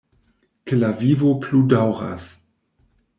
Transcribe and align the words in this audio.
Ke 0.69 0.79
la 0.83 0.89
vivo 1.01 1.33
plu 1.43 1.61
daŭras! 1.75 2.29